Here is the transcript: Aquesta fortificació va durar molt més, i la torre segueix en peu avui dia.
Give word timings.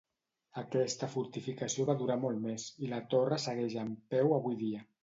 Aquesta 0.61 1.09
fortificació 1.17 1.87
va 1.91 1.97
durar 2.01 2.17
molt 2.25 2.43
més, 2.49 2.67
i 2.87 2.91
la 2.95 3.03
torre 3.15 3.41
segueix 3.49 3.79
en 3.85 3.97
peu 4.17 4.39
avui 4.41 4.63
dia. 4.67 4.89